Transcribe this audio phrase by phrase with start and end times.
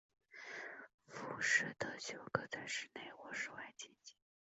[1.05, 4.17] 浮士德球可在室内或室外进行。